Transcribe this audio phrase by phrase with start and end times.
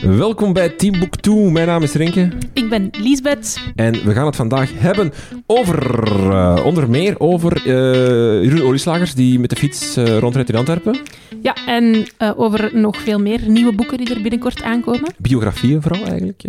[0.00, 1.50] Welkom bij Team Book 2.
[1.50, 2.28] Mijn naam is Rinke.
[2.52, 3.60] Ik ben Liesbeth.
[3.74, 5.12] En we gaan het vandaag hebben
[5.46, 7.72] over, uh, onder meer over uh,
[8.42, 10.98] Jeroen Olieslagers, die met de fiets uh, rondrijdt in Antwerpen.
[11.42, 12.06] Ja, en
[12.36, 15.14] over nog veel meer nieuwe boeken die er binnenkort aankomen.
[15.18, 16.42] Biografieën vooral eigenlijk,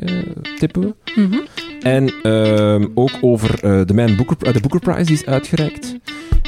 [0.57, 0.95] tippen we.
[1.16, 1.41] Mm -hmm.
[1.82, 5.95] En ehm, ook over de Man Booker, de Booker Prize, die is uitgereikt.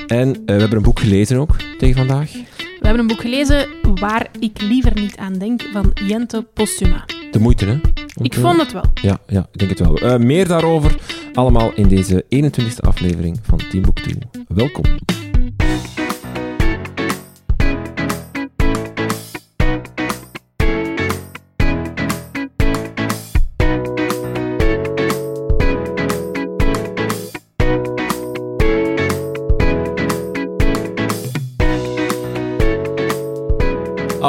[0.07, 2.31] En we hebben een boek gelezen ook tegen vandaag.
[2.79, 7.05] We hebben een boek gelezen waar ik liever niet aan denk, van Jente Postuma.
[7.31, 7.79] De moeite, hè?
[8.21, 8.83] ik vond het wel.
[8.93, 10.03] Ja, ja ik denk het wel.
[10.03, 10.95] Uh, meer daarover
[11.33, 14.17] allemaal in deze 21e aflevering van Team Book 2.
[14.47, 14.83] Welkom.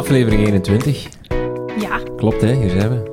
[0.01, 1.09] Aflevering 21.
[1.81, 1.99] Ja.
[2.17, 2.55] Klopt, hè?
[2.55, 3.11] Hier zijn we.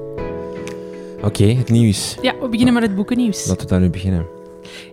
[1.22, 2.16] Oké, het nieuws.
[2.22, 3.46] Ja, we beginnen met het boekennieuws.
[3.46, 4.28] Laten we daar nu beginnen.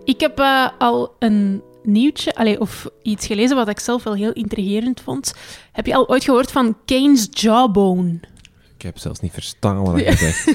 [0.04, 4.32] Ik heb uh, al een nieuwtje, allez, of iets gelezen wat ik zelf wel heel
[4.32, 5.34] intrigerend vond.
[5.72, 8.20] Heb je al ooit gehoord van Kane's Jawbone?
[8.76, 10.54] Ik heb zelfs niet verstaan wat je zegt.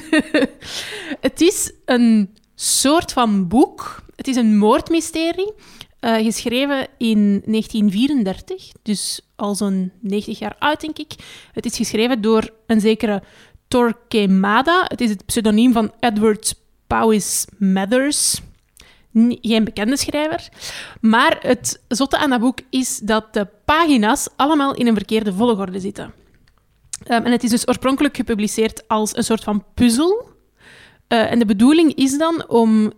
[1.28, 4.02] het is een soort van boek.
[4.16, 5.52] Het is een moordmysterie.
[6.00, 11.12] Uh, geschreven in 1934, dus al zo'n 90 jaar oud, denk ik.
[11.52, 13.22] Het is geschreven door een zekere
[13.68, 14.84] Torquemada.
[14.88, 16.54] Het is het pseudoniem van Edward
[16.86, 18.40] Powys Mathers.
[19.40, 20.48] Geen bekende schrijver.
[21.00, 25.80] Maar het zotte aan dat boek is dat de pagina's allemaal in een verkeerde volgorde
[25.80, 26.04] zitten.
[27.08, 30.28] Um, en het is dus oorspronkelijk gepubliceerd als een soort van puzzel.
[31.08, 32.90] Uh, en de bedoeling is dan om uh,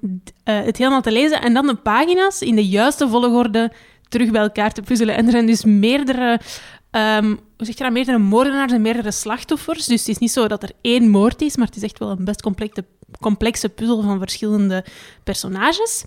[0.45, 3.73] het helemaal te lezen en dan de pagina's in de juiste volgorde
[4.13, 5.17] terug bij elkaar te puzzelen.
[5.17, 6.41] En er zijn dus meerdere,
[6.91, 9.87] um, hoe zeg je dat, meerdere moordenaars en meerdere slachtoffers.
[9.87, 12.11] Dus het is niet zo dat er één moord is, maar het is echt wel
[12.11, 12.85] een best complexe,
[13.21, 14.85] complexe puzzel van verschillende
[15.25, 16.05] personages.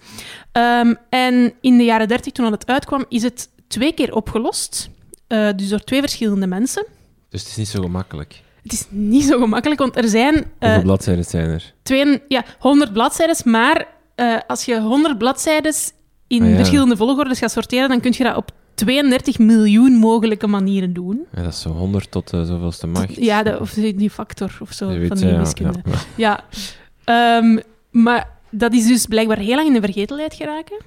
[0.52, 4.90] Um, en in de jaren dertig, toen het uitkwam, is het twee keer opgelost.
[5.28, 6.86] Uh, dus door twee verschillende mensen.
[7.30, 8.42] Dus het is niet zo gemakkelijk.
[8.64, 10.36] Het is niet zo gemakkelijk, want er zijn...
[10.36, 11.74] Uh, Hoeveel bladzijden zijn er?
[11.84, 15.74] Twee, ja, 100 bladzijden, maar uh, als je 100 bladzijden
[16.28, 16.56] in ah, ja.
[16.56, 21.26] verschillende volgordes gaat sorteren, dan kun je dat op 32 miljoen mogelijke manieren doen.
[21.36, 23.16] Ja, dat is zo 100 tot uh, zoveelste macht.
[23.16, 25.80] Ja, de, of die factor of zo weet, van die wiskunde.
[26.16, 26.44] Ja,
[27.06, 27.38] ja.
[27.38, 30.78] Um, maar dat is dus blijkbaar heel lang in de vergetelheid geraken.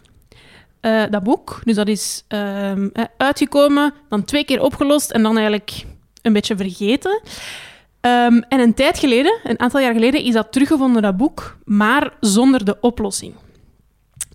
[0.80, 5.84] Uh, dat boek, dus dat is um, uitgekomen, dan twee keer opgelost en dan eigenlijk
[6.22, 7.20] een beetje vergeten.
[8.00, 12.12] Um, en een tijd geleden, een aantal jaar geleden, is dat teruggevonden, dat boek, maar
[12.20, 13.34] zonder de oplossing.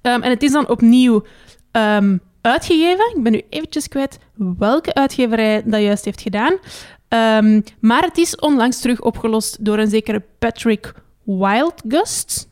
[0.06, 1.24] Um, en het is dan opnieuw
[1.72, 3.16] um, uitgegeven.
[3.16, 4.20] Ik ben nu eventjes kwijt
[4.58, 6.58] welke uitgeverij dat juist heeft gedaan.
[7.80, 10.94] maar het is onlangs terug opgelost door een zekere Patrick
[11.24, 12.50] Wildgust.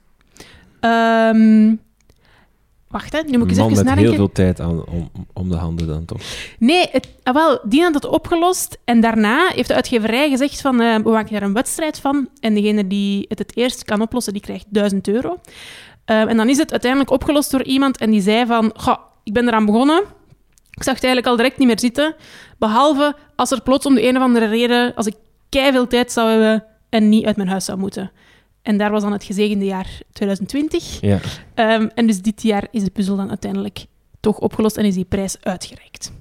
[2.92, 3.22] Wacht, hè.
[3.22, 4.04] nu moet ik eens Man even met nadenken.
[4.04, 6.22] heel veel tijd aan, om, om de handen dan toch?
[6.60, 8.78] Nee, het, ah, wel, die had het opgelost.
[8.84, 12.30] En daarna heeft de uitgeverij gezegd van, uh, we maken daar een wedstrijd van.
[12.40, 15.40] En degene die het het eerst kan oplossen, die krijgt 1000 euro.
[16.12, 19.34] Uh, en dan is het uiteindelijk opgelost door iemand en die zei van, goh, ik
[19.34, 20.04] ben eraan begonnen.
[20.72, 22.16] Ik zag het eigenlijk al direct niet meer zitten.
[22.58, 25.16] Behalve als er plots om de een of andere reden, als ik
[25.50, 28.12] veel tijd zou hebben en niet uit mijn huis zou moeten.
[28.62, 31.02] En daar was dan het gezegende jaar 2020.
[31.02, 31.20] Ja.
[31.56, 33.86] Um, en dus dit jaar is de puzzel dan uiteindelijk
[34.20, 36.12] toch opgelost en is die prijs uitgereikt.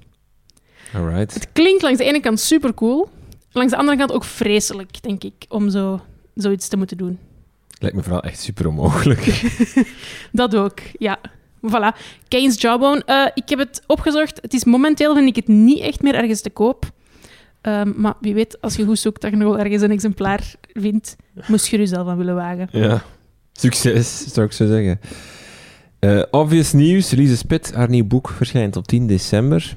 [0.93, 1.33] Alright.
[1.33, 3.09] Het klinkt langs de ene kant super cool,
[3.51, 6.01] langs de andere kant ook vreselijk, denk ik, om zo,
[6.35, 7.19] zoiets te moeten doen.
[7.81, 9.51] Lijkt me vooral echt super onmogelijk.
[10.31, 11.19] dat ook, ja.
[11.67, 11.97] Voilà.
[12.27, 13.03] Kane's Jawbone.
[13.05, 14.39] Uh, ik heb het opgezocht.
[14.41, 16.91] Het is momenteel, vind ik het niet echt meer ergens te koop.
[17.61, 20.55] Um, maar wie weet, als je goed zoekt, dat je nog wel ergens een exemplaar
[20.73, 21.15] vindt,
[21.47, 22.67] moest je er zelf aan willen wagen.
[22.71, 23.03] Ja,
[23.53, 24.99] succes, zou ik zo zeggen.
[25.99, 29.75] Uh, obvious News, Lise Spit, haar nieuw boek verschijnt op 10 december.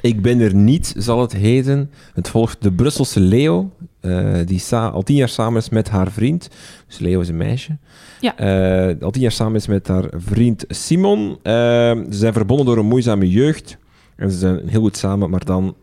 [0.00, 1.90] Ik ben er niet, zal het heten.
[2.14, 6.48] Het volgt de Brusselse Leo, uh, die al tien jaar samen is met haar vriend.
[6.86, 7.76] Dus Leo is een meisje.
[8.20, 8.40] Ja.
[8.88, 11.38] Uh, al tien jaar samen is met haar vriend Simon.
[11.42, 13.78] ze zijn verbonden door een moeizame jeugd.
[14.16, 15.74] En ze zijn heel goed samen, maar dan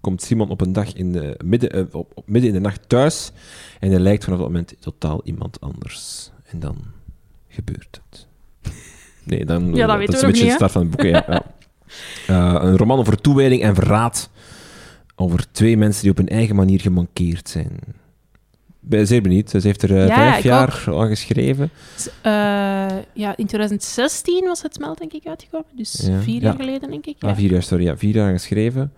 [0.00, 3.32] komt Simon op een dag in de, midden, op, op, midden in de nacht thuis
[3.80, 6.30] en hij lijkt vanaf dat moment totaal iemand anders.
[6.50, 6.76] En dan
[7.48, 8.26] gebeurt het.
[9.24, 11.02] Nee, dan, ja, dat, dat is een beetje niet, de start van het boek.
[11.02, 11.24] Ja,
[12.26, 12.62] ja.
[12.62, 14.30] Een roman over toewijding en verraad.
[15.20, 17.70] Over twee mensen die op hun eigen manier gemankeerd zijn.
[18.80, 19.50] Ben zeer benieuwd.
[19.50, 21.00] Ze heeft er uh, ja, vijf jaar ook.
[21.00, 21.70] aan geschreven.
[22.26, 22.32] Uh,
[23.12, 25.66] ja, in 2016 was het smelt, denk ik, uitgekomen.
[25.76, 26.20] Dus ja.
[26.20, 27.16] vier jaar geleden, denk ik.
[27.20, 27.84] Ah, vier jaar, sorry.
[27.84, 28.92] Ja, vier jaar geschreven.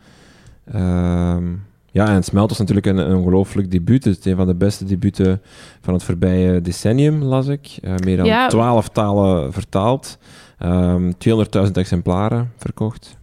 [0.74, 4.04] Um, Ja, en Smelt was natuurlijk een, een ongelooflijk debuut.
[4.04, 5.40] Het is een van de beste debuten
[5.80, 7.78] van het voorbije decennium, las ik.
[7.82, 8.48] Eh, meer dan Ja.
[8.48, 10.18] twaalf talen vertaald.
[10.58, 13.16] Ehm 200.000 exemplaren verkocht.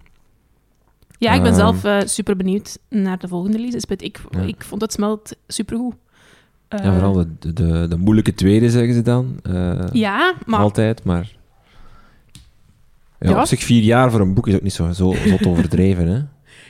[1.17, 1.59] Ja, ik ben Ehm.
[1.59, 4.01] zelf eh, super benieuwd naar de volgende Lisbeth.
[4.01, 4.39] Ik, Ja.
[4.41, 5.95] ik vond het smelt supergoed.
[6.67, 9.39] Eh, ja, vooral de, de, de moeilijke tweede, zeggen ze dan.
[9.43, 11.35] Eh, Ja, maar Altijd, maar...
[13.19, 13.39] Ja, Ja.
[13.39, 15.13] op zich vier jaar voor een boek is ook niet zo, zo,
[15.47, 16.17] overdreven, hè?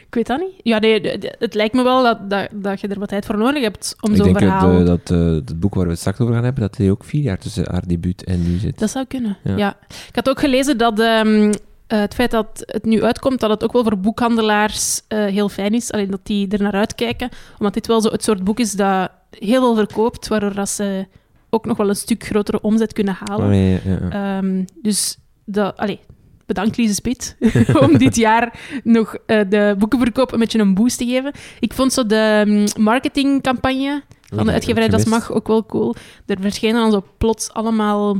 [0.07, 0.53] ik weet dat niet.
[0.63, 1.01] Ja, nee,
[1.39, 4.09] het lijkt me wel dat, dat, dat je er wat tijd voor nodig hebt om
[4.11, 4.71] ik zo'n denk verhaal...
[4.71, 5.17] dat, eh, dat eh,
[5.47, 7.65] het boek waar we het straks over gaan hebben, dat hij ook vier jaar tussen
[7.71, 8.79] haar debuut en nu zit.
[8.79, 9.57] Dat zou kunnen, Ja.
[9.57, 9.77] ja.
[10.07, 11.53] Ik had ook gelezen dat ehm,
[11.87, 15.49] eh, het feit dat het nu uitkomt, dat het ook wel voor boekhandelaars eh, heel
[15.49, 15.91] fijn is.
[15.91, 17.29] Alleen dat die er naar uitkijken.
[17.57, 21.07] Omdat dit wel zo het soort boek is dat heel veel verkoopt, waardoor dat ze
[21.49, 23.45] ook nog wel een stuk grotere omzet kunnen halen.
[23.45, 24.37] Oh, nee, ja, ja.
[24.37, 25.99] Ehm, dus dat, allee,
[26.45, 27.37] bedankt Lise Spit
[27.83, 31.31] om dit jaar nog eh, de boekenverkoop een beetje een boost te geven.
[31.59, 34.03] Ik vond zo de mm, marketingcampagne
[34.33, 35.95] van de uitgeverij Das Mag ook wel cool.
[36.25, 38.17] Er verschenen dan zo plots allemaal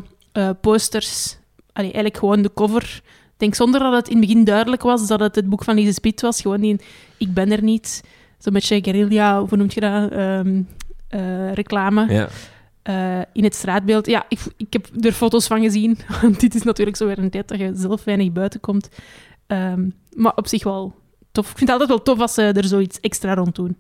[0.62, 1.38] posters.
[1.74, 3.02] Allee, eigenlijk gewoon de cover.
[3.38, 5.76] Ik denk zonder dat het in het begin duidelijk was dat het het boek van
[5.76, 6.42] Lise Spit was.
[6.42, 6.80] Gewoon die
[7.18, 8.04] Ik ben er niet.
[8.38, 10.12] Zo'n beetje guerrilla, hoe noem je dat?
[10.12, 10.62] Ehm,
[11.08, 12.28] eh, reclame Ja.
[12.84, 14.06] eh, in het straatbeeld.
[14.06, 15.98] Ja, ik, ik heb er foto's van gezien.
[16.22, 18.90] Want dit is natuurlijk zo weer een tijd dat je zelf weinig buiten komt.
[19.48, 20.96] Ehm, maar op zich wel
[21.32, 21.52] tof.
[21.52, 23.76] Ik vind het altijd wel tof als ze er zoiets extra rond doen.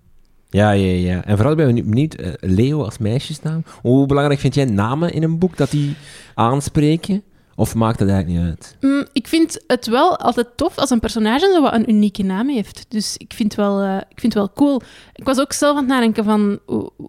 [0.49, 1.23] Ja, ja, ja.
[1.25, 3.63] En vooral ben ik benieuwd, eh, Leo als meisjesnaam.
[3.81, 5.95] Hoe belangrijk vind jij namen in een boek dat die
[6.33, 7.23] aanspreken?
[7.59, 8.77] Of maakt dat eigenlijk niet uit?
[8.81, 12.49] Mm, ik vind het wel altijd tof als een personage zo wat een unieke naam
[12.49, 12.85] heeft.
[12.89, 14.81] Dus ik vind, wel, eh, ik vind het wel cool.
[15.13, 16.59] Ik was ook zelf aan het nadenken van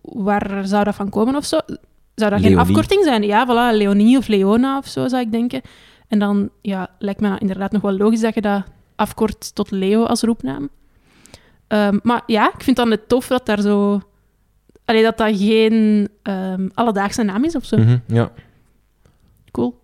[0.02, 1.58] waar zou dat van komen of zo.
[2.14, 3.22] Zou dat geen afkorting zijn?
[3.22, 5.60] Ja, voilà, Leonie of Leona of zo zou ik denken.
[6.08, 8.62] En dan ja, lijkt me dat inderdaad nog wel logisch dat je dat
[8.96, 10.68] afkort tot Leo als roepnaam.
[11.66, 14.00] Ehm, maar ja, ik vind dan het tof dat daar zo...
[14.84, 17.76] Allee, dat dat geen ehm, alledaagse naam is of zo.
[17.76, 18.30] Mhm, Ja.
[19.58, 19.80] Cool.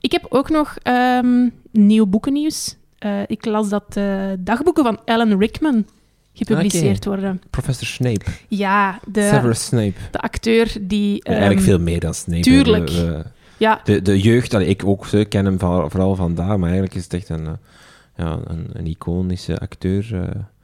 [0.00, 2.76] Ik heb ook nog ehm, nieuw boekennieuws.
[2.98, 5.86] Eh, ik las dat de dagboeken van Alan Rickman
[6.32, 7.42] gepubliceerd worden.
[7.50, 8.24] Professor Snape.
[8.48, 9.92] Ja, de, Severus Snape.
[10.10, 11.22] de acteur die...
[11.22, 12.40] ehm, Eigenlijk veel meer dan Snape.
[12.40, 12.88] tuurlijk.
[12.88, 13.24] we-
[13.58, 17.14] Ja, De, de jeugd, allee, ik ook, ken hem vooral vandaar, maar eigenlijk is het
[17.14, 17.52] echt een, eh,
[18.16, 20.04] ja, een, een iconische acteur.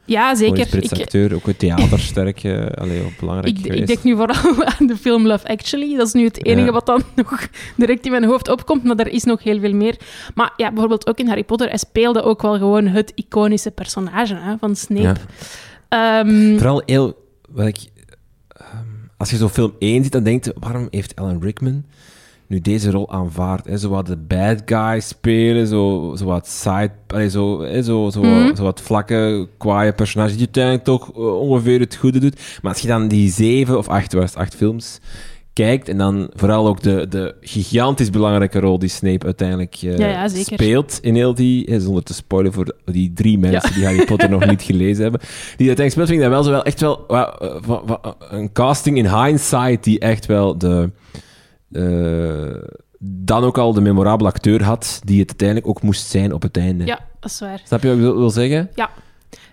[0.07, 0.83] Eh ja een zeker.
[0.85, 4.87] Ik, acteur, ook het theatersterk, eh allee, ook belangrijk ik, ik denk nu vooral aan
[4.87, 5.97] de film Love Actually.
[5.97, 6.73] Dat is nu het enige Ja.
[6.73, 9.97] wat dan nog direct in mijn hoofd opkomt, maar er is nog heel veel meer.
[10.35, 14.35] Maar ja, bijvoorbeeld ook in Harry Potter, hij speelde ook wel gewoon het iconische personage
[14.35, 15.21] hè, van Snape.
[15.89, 17.21] Ehm, Vooral heel...
[17.49, 17.79] Wat ik,
[18.49, 18.69] ehm,
[19.17, 21.85] als je zo film 1 ziet, dan denkt je, waarom heeft Alan Rickman
[22.53, 23.67] nu deze rol aanvaard?
[23.67, 23.79] Hè?
[23.79, 26.91] Zo wat de bad guy spelen, zo, zo wat side...
[27.07, 28.57] Allee, zo, hè, zo, zo, Mhm.
[28.57, 32.41] zo wat vlakke, kwaaie personage die uiteindelijk toch eh, ongeveer het goede doet.
[32.63, 35.01] Maar als je dan die zeven of acht, was acht films
[35.53, 40.07] kijkt en dan vooral ook de, de gigantisch belangrijke rol die Snape uiteindelijk eh, Ja,
[40.09, 40.53] ja, zeker.
[40.53, 44.47] speelt in heel die, zonder te spoilen voor die drie mensen die Harry Potter nog
[44.51, 45.21] niet gelezen hebben,
[45.57, 46.81] die uiteindelijk speelt, vind ik dat wel zo wel echt
[47.67, 50.91] wel een casting in hindsight die echt wel de
[52.99, 56.57] dan ook al de memorabele acteur had die het uiteindelijk ook moest zijn op het
[56.57, 56.85] einde.
[56.85, 57.61] ja, dat is waar.
[57.65, 58.71] Snap je wat ik wil, zeggen?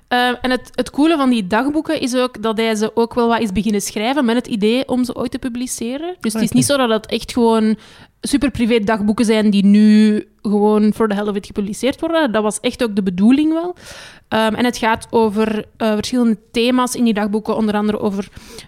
[0.09, 3.27] Ehm, en het, het coole van die dagboeken is ook dat hij ze ook wel
[3.27, 6.15] wat is beginnen schrijven met het idee om ze ooit te publiceren.
[6.19, 7.77] Dus het is niet zo dat het echt gewoon
[8.21, 12.31] super privé dagboeken zijn die nu gewoon voor de helft of it gepubliceerd worden.
[12.31, 13.75] Dat was echt ook de bedoeling wel.
[14.27, 18.27] Ehm, en het gaat over eh, verschillende thema's in die dagboeken, onder andere over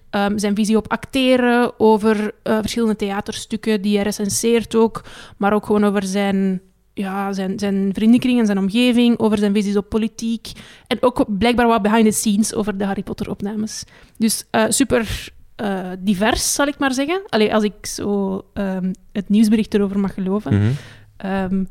[0.09, 5.03] ehm, zijn visie op acteren, over eh, verschillende theaterstukken die hij recenseert ook,
[5.37, 6.61] maar ook gewoon over zijn,
[7.01, 10.51] ja, zijn, zijn vriendenkring en zijn omgeving, over zijn visies op politiek
[10.87, 13.83] en ook blijkbaar wat behind the scenes over de Harry Potter opnames.
[14.17, 17.21] Dus eh, super eh, divers, zal ik maar zeggen.
[17.29, 20.53] Allee, als ik zo ehm, het nieuwsbericht erover mag geloven.
[20.57, 20.71] Mhm.
[21.17, 21.63] Ehm,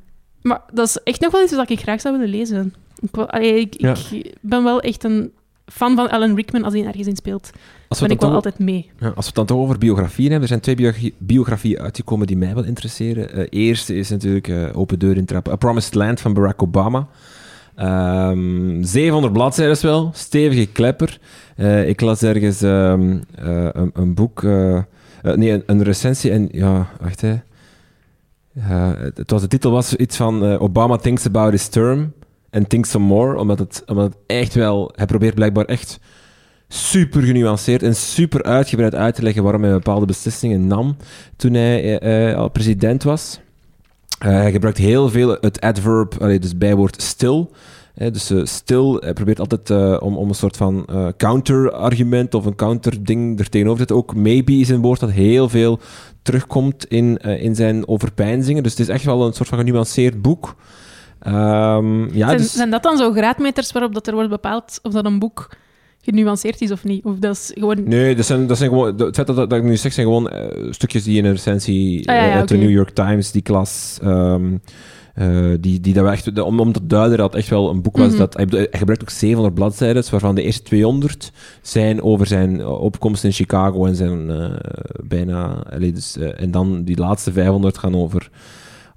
[0.43, 2.75] maar dat is echt nog wel iets wat ik graag zou willen lezen.
[3.01, 3.95] Ik, wil- allee, ik, Ja.
[4.11, 5.33] ik ben wel echt een
[5.71, 7.51] fan van Alan Rickman als hij ergens in speelt.
[7.89, 8.91] Als we ben ik wel altijd mee.
[8.99, 12.27] Ja, als we het dan toch over biografieën hebben, er zijn twee biogra- biografieën uitgekomen
[12.27, 13.33] die mij wel interesseren.
[13.33, 15.53] Eh eerste is natuurlijk eh, Open Deur in Trappen.
[15.53, 17.09] A Promised Land van Barack Obama.
[17.75, 21.19] Ehm 700 bladzijden is wel, stevige klepper.
[21.57, 24.43] Eh, ik las ergens ehm, eh, een, een boek,
[25.23, 27.35] nee, een, een recensie en ja, wacht hè.
[29.15, 32.13] Het, was, de titel was iets van Obama thinks about his term
[32.51, 35.99] and thinks some more, omdat het, omdat echt wel, hij probeert blijkbaar echt
[36.73, 40.97] super genuanceerd en super uitgebreid uit te leggen waarom hij bepaalde beslissingen nam
[41.37, 43.41] toen hij eh, eh, al president was.
[44.19, 47.51] Eh, hij gebruikt heel veel het adverb, dus bijwoord stil.
[47.95, 53.39] Dus eh, stil, hij probeert altijd om, om een soort van counter-argument of een counter-ding
[53.39, 53.97] er tegenover te zetten.
[53.97, 55.79] Ook maybe is een woord dat heel veel
[56.23, 58.63] terugkomt in, in zijn overpeinzingen.
[58.63, 60.57] Dus het is echt wel een soort van genuanceerd boek.
[61.21, 64.93] Ehm, ja, zijn, dus, zijn dat dan zo graadmeters waarop dat er wordt bepaald of
[64.93, 65.49] dat een boek
[66.03, 67.05] genuanceerd is of niet?
[67.05, 67.89] Of dat is gewoon...
[67.89, 70.29] nee, dat zijn, dat zijn gewoon, het feit dat, dat ik nu zeg, zijn gewoon
[70.29, 72.57] eh, stukjes die in een recensie Ah, ja, ja, eh, de.
[72.57, 74.57] New York Times, die klas, ehm,
[75.15, 77.83] eh, die, die dat we echt, om, om te duiden dat het echt wel een
[77.83, 78.19] boek was Mhm.
[78.19, 83.25] dat, hij, hij gebruikt ook 700 bladzijden, waarvan de eerste 200 zijn over zijn opkomst
[83.25, 84.31] in Chicago en zijn
[85.03, 88.31] bijna, allee, dus, en dan die laatste 500 gaan over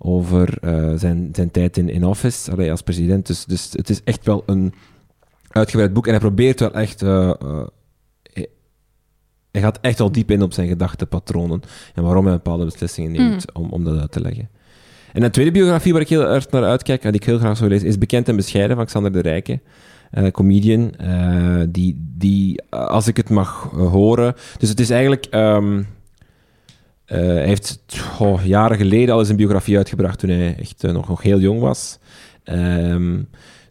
[0.05, 3.27] over eh, zijn, zijn tijd in, in office allee, als president.
[3.27, 4.74] Dus, dus het is echt wel een
[5.50, 6.05] uitgebreid boek.
[6.05, 7.01] En hij probeert wel echt...
[7.01, 7.65] eh, eh,
[8.33, 8.48] hij,
[9.51, 11.62] hij gaat echt wel diep in op zijn gedachtepatronen.
[11.95, 14.50] En waarom hij bepaalde beslissingen neemt om, om dat uit te leggen.
[15.13, 17.57] En een tweede biografie waar ik heel erg naar uitkijk, en die ik heel graag
[17.57, 19.60] zou lezen, is Bekend en Bescheiden van Xander de Rijke.
[20.12, 20.93] eh, comedian,
[21.69, 24.36] die, die, als ik het mag horen...
[24.57, 25.25] Dus het is eigenlijk...
[25.25, 25.83] ehm,
[27.05, 27.79] eh, hij heeft
[28.43, 31.60] jaren geleden al eens een biografie uitgebracht toen hij echt eh, nog, nog heel jong
[31.60, 32.00] was.
[32.43, 33.22] Ehm,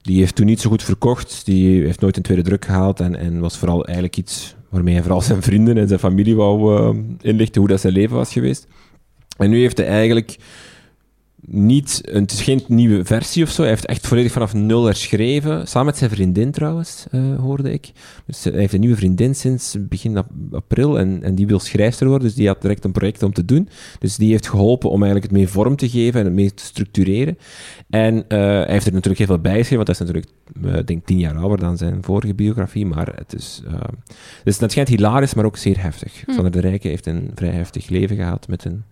[0.03, 1.45] die heeft toen niet zo goed verkocht.
[1.45, 5.03] Die heeft nooit een tweede druk gehaald en, en was vooral eigenlijk iets waarmee hij
[5.03, 8.67] vooral zijn vrienden en zijn familie wou eh, inlichten hoe dat zijn leven was geweest.
[9.37, 10.37] En nu heeft hij eigenlijk
[11.47, 13.61] niet, een- het is geen nieuwe versie of zo.
[13.63, 15.67] Hij heeft echt volledig vanaf nul herschreven.
[15.69, 17.93] Samen met zijn vriendin trouwens, eh, hoorde ik.
[18.27, 22.07] Dus hij heeft een nieuwe vriendin sinds begin ap- april en, en die wil schrijfster
[22.09, 22.27] worden.
[22.27, 23.69] Dus die had direct een project om te doen.
[23.99, 26.65] Dus die heeft geholpen om eigenlijk het mee vorm te geven en het mee te
[26.65, 27.39] structureren.
[27.91, 30.33] En eh, hij heeft er natuurlijk heel veel bij geschreven, want hij is natuurlijk,
[30.75, 32.87] eh, ik denk, tien jaar ouder dan zijn vorige biografie.
[32.87, 33.63] Maar het is,
[34.45, 36.23] dus het schijnt hilarisch, maar ook zeer heftig.
[36.27, 36.33] Hm.
[36.33, 38.85] Sander de Rijke heeft een vrij heftig leven gehad met een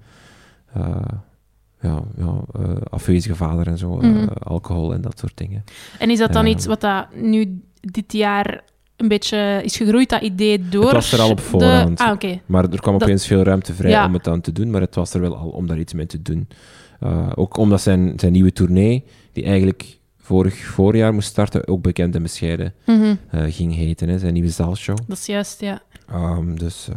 [1.80, 4.26] ja, ja, eh, afwezige vader en zo, eh, Mhm.
[4.38, 5.64] alcohol en dat soort dingen.
[5.98, 6.50] En is dat dan Ja.
[6.52, 8.62] iets wat dat nu dit jaar
[8.96, 10.82] een beetje is gegroeid, dat idee door...
[10.84, 12.00] Het was er al op de- voorhand.
[12.00, 12.20] Ah.
[12.46, 14.06] Maar er kwam Dat- opeens veel ruimte vrij Ja.
[14.06, 16.06] om het dan te doen, maar het was er wel al om daar iets mee
[16.06, 16.48] te doen.
[17.00, 22.14] Eh, ook omdat zijn, zijn nieuwe tournee, die eigenlijk vorig voorjaar moest starten, ook bekend
[22.14, 23.14] en bescheiden Mhm.
[23.30, 24.96] eh, ging heten, hè, zijn nieuwe zaalshow.
[25.06, 25.82] Dat is juist, ja.
[26.08, 26.96] Ehm, dus eh,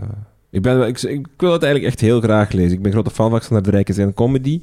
[0.54, 2.72] ik, ben, ik, ik wil het eigenlijk echt heel graag lezen.
[2.72, 4.62] Ik ben grote fan van Xander de Rijke zijn comedy.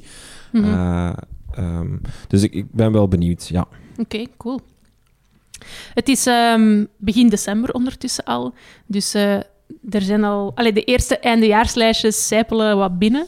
[0.51, 0.63] Mhm.
[0.63, 1.13] Eh,
[1.51, 3.67] ehm, dus ik, ik ben wel benieuwd, ja.
[3.97, 4.59] Oké, cool.
[5.93, 8.53] Het is ehm, begin december ondertussen al.
[8.85, 9.35] Dus eh,
[9.89, 10.51] er zijn al...
[10.55, 13.27] Allee, de eerste eindejaarslijstjes zijpelen wat binnen.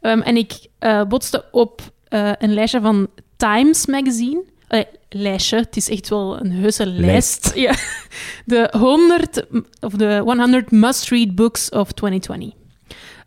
[0.00, 1.92] Ehm, en ik eh, botste op
[2.38, 4.42] een lijstje van Times Magazine.
[5.16, 7.52] Lijstje, het is echt wel een heuse lijst.
[7.54, 7.74] Ja.
[8.44, 12.52] De 100, m- of de 100 must-read books of 2020.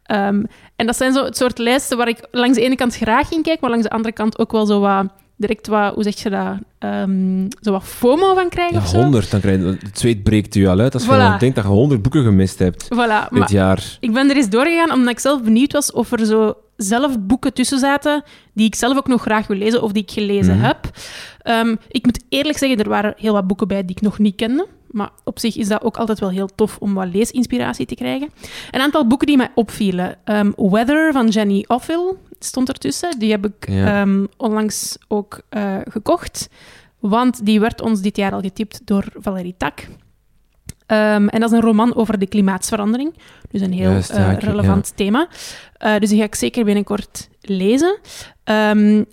[0.03, 0.43] Ehm,
[0.75, 3.41] en dat zijn zo het soort lijsten waar ik langs de ene kant graag in
[3.41, 5.05] kijk, maar langs de andere kant ook wel zo wat
[5.37, 8.97] direct wat, hoe zeg je dat, Ehm, zo wat FOMO van krijgen Ja, of zo.
[8.97, 11.63] 100, dan krijg je, het zweet breekt u al uit als je dan denkt dat
[11.63, 13.97] je 100 boeken gemist hebt Voilà, dit jaar.
[13.99, 17.53] ik ben er eens doorgegaan omdat ik zelf benieuwd was of er zo zelf boeken
[17.53, 20.65] tussen zaten die ik zelf ook nog graag wil lezen of die ik gelezen Mhm.
[20.65, 20.89] heb.
[21.41, 24.35] Ehm, ik moet eerlijk zeggen, er waren heel wat boeken bij die ik nog niet
[24.35, 24.67] kende.
[24.87, 28.29] Maar op zich is dat ook altijd wel heel tof om wat leesinspiratie te krijgen.
[28.71, 30.15] Een aantal boeken die mij opvielen.
[30.23, 33.19] Ehm, Weather van Jenny Offill stond ertussen.
[33.19, 34.01] Die heb ik Ja.
[34.01, 36.49] ehm, onlangs ook eh, gekocht.
[36.99, 39.87] Want die werd ons dit jaar al getipt door Valerie Tak.
[40.85, 43.13] Ehm, en dat is een roman over de klimaatsverandering.
[43.51, 45.27] Dus een heel Juist, ja, eh, relevant thema.
[45.73, 47.97] Eh, dus die ga ik zeker binnenkort lezen.
[48.43, 49.03] Ehm,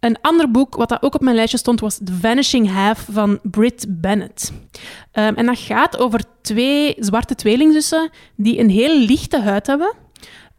[0.00, 3.38] een ander boek, wat dat ook op mijn lijstje stond, was The Vanishing Half van
[3.42, 4.52] Britt Bennett.
[5.12, 9.92] En dat gaat over twee zwarte tweelingzussen die een heel lichte huid hebben.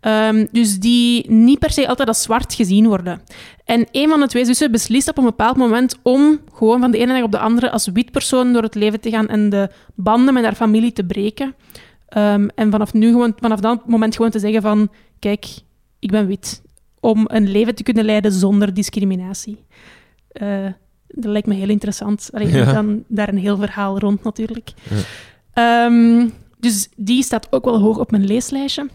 [0.05, 3.21] Ehm, dus die niet per se altijd als zwart gezien worden.
[3.63, 6.97] En een van de twee zussen beslist op een bepaald moment om gewoon van de
[6.97, 9.69] ene dag op de andere als wit persoon door het leven te gaan en de
[9.95, 11.55] banden met haar familie te breken.
[12.07, 15.45] Ehm, en vanaf, nu gewoon, vanaf dat moment gewoon te zeggen van, kijk,
[15.99, 16.61] ik ben wit.
[16.99, 19.57] Om een leven te kunnen leiden zonder discriminatie.
[20.27, 20.65] Eh,
[21.07, 22.29] dat lijkt me heel interessant.
[22.33, 22.73] Allee, Ja.
[22.73, 24.69] dan daar een heel verhaal rond natuurlijk.
[24.89, 24.95] Ja.
[25.85, 26.27] Ehm,
[26.59, 28.87] dus die staat ook wel hoog op mijn leeslijstje.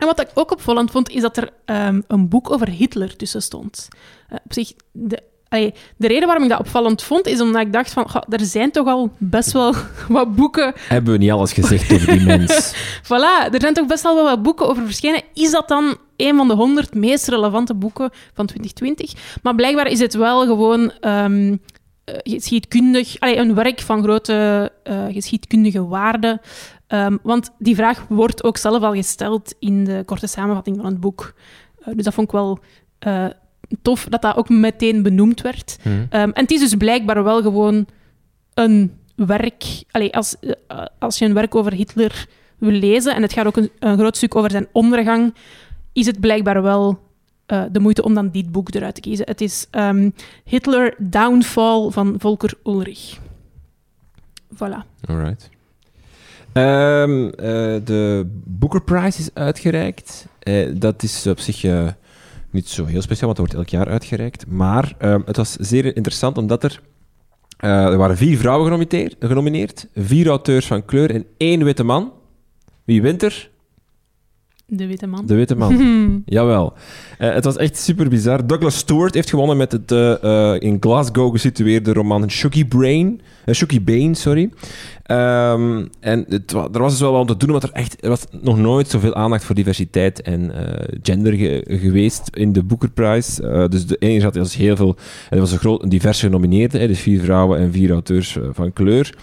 [0.00, 3.42] En wat ik ook opvallend vond, is dat er ehm, een boek over Hitler tussen
[3.42, 3.88] stond.
[4.28, 7.72] Eh, op zich, de, allee, de reden waarom ik dat opvallend vond, is omdat ik
[7.72, 9.74] dacht van, goh, er zijn toch al best wel
[10.08, 12.74] wat boeken Hebben we niet alles gezegd over die mens?
[13.08, 15.22] Voilà, er zijn toch best wel wat boeken over verschenen.
[15.34, 19.38] Is dat dan een van de 100 meest relevante boeken van 2020?
[19.42, 21.52] Maar blijkbaar is het wel gewoon eh,
[22.22, 26.40] geschiedkundig, allee, een werk van grote eh, geschiedkundige waarde.
[26.90, 31.00] Ehm, want die vraag wordt ook zelf al gesteld in de korte samenvatting van het
[31.00, 31.34] boek.
[31.78, 32.58] Eh, dus dat vond ik wel
[32.98, 33.26] eh,
[33.82, 35.76] tof dat dat ook meteen benoemd werd.
[35.82, 36.04] Mhm.
[36.08, 37.86] Ehm, en het is dus blijkbaar wel gewoon
[38.54, 39.64] een werk...
[39.90, 42.26] Allee, als, eh, als je een werk over Hitler
[42.58, 45.34] wil lezen, en het gaat ook een, een groot stuk over zijn ondergang,
[45.92, 47.08] is het blijkbaar wel
[47.72, 49.26] de moeite om dan dit boek eruit te kiezen.
[49.26, 50.10] Het is ehm,
[50.44, 53.18] Hitler Downfall van Volker Ulrich.
[54.54, 55.08] Voilà.
[55.08, 55.50] Alright.
[56.52, 57.34] Ehm, eh,
[57.84, 60.26] de Booker Prize is uitgereikt.
[60.38, 61.88] Eh, dat is op zich eh,
[62.50, 64.46] niet zo heel speciaal, want dat wordt elk jaar uitgereikt.
[64.46, 66.80] Maar ehm, het was zeer interessant omdat er.
[67.56, 68.88] er waren vier vrouwen
[69.20, 72.12] genomineerd, vier auteurs van kleur en één witte man.
[72.84, 73.50] Wie wint er?
[74.72, 75.26] De witte man.
[75.26, 76.22] De witte man.
[76.26, 76.72] Jawel.
[77.18, 78.46] Eh, het was echt super bizar.
[78.46, 80.22] Douglas Stewart heeft gewonnen met het eh,
[80.54, 83.20] eh, in Glasgow gesitueerde roman Shuggy Brain.
[83.52, 84.50] Shuggy Bane, sorry.
[85.02, 88.08] Ehm, en het, er was dus wel wat om te doen, want er, echt, er
[88.08, 90.52] was nog nooit zoveel aandacht voor diversiteit en
[91.02, 93.42] gender ge- geweest in de Booker Prize.
[93.48, 94.96] Eh, dus de ene had dus heel veel...
[95.30, 99.14] Er was een groot, een diverse genomineerde, dus vier vrouwen en vier auteurs van kleur.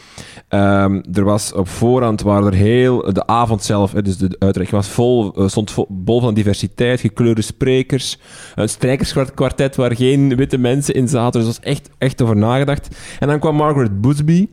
[0.47, 4.87] Ehm, er was op voorhand waren er heel de avond zelf, dus de uitreiking was
[4.87, 8.17] vol, eh, stond vol, van diversiteit, gekleurde sprekers,
[8.55, 11.39] een strijkerskwartet waar geen witte mensen in zaten.
[11.39, 12.97] Dus er was echt, echt over nagedacht.
[13.19, 14.47] En dan kwam Margaret Busby,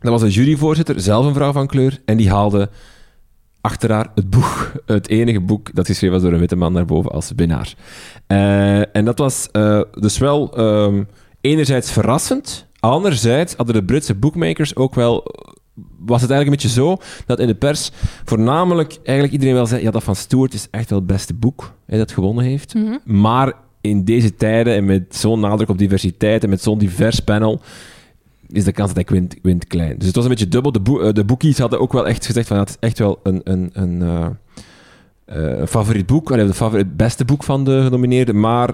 [0.00, 2.70] dat was een juryvoorzitter, zelf een vrouw van kleur, en die haalde
[3.60, 6.84] achter haar het boek, het enige boek dat geschreven was door een witte man naar
[6.84, 7.74] boven als winnaar.
[8.26, 11.04] Eh, en dat was eh, dus wel ehm,
[11.40, 15.24] enerzijds verrassend, anderzijds hadden de Britse bookmakers ook wel
[15.98, 16.96] was het eigenlijk een beetje zo
[17.26, 17.90] dat in de pers
[18.24, 21.74] voornamelijk eigenlijk iedereen wel zei ja, dat van Stewart is echt wel het beste boek
[21.86, 22.74] hè, dat gewonnen heeft.
[22.74, 22.96] Mhm.
[23.04, 27.60] Maar in deze tijden en met zo'n nadruk op diversiteit en met zo'n divers panel
[28.48, 29.98] is de kans dat ik wint, wint klein.
[29.98, 30.72] Dus het was een beetje dubbel.
[30.72, 33.20] De, eh, de boekies hadden ook wel echt gezegd van ja, het is echt wel
[33.22, 34.26] een, een, een, eh,
[35.34, 36.32] een favoriet boek.
[36.32, 38.40] Allee, de favoriet, het beste boek van de genomineerden.
[38.40, 38.72] Maar,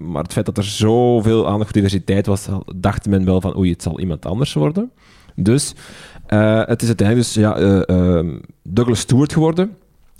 [0.00, 3.70] maar het feit dat er zoveel aandacht voor diversiteit was, dacht men wel van oei,
[3.70, 4.90] het zal iemand anders worden.
[5.34, 5.74] Dus
[6.26, 9.76] eh, het is uiteindelijk dus, ja, eh, ehm, Douglas Stewart geworden.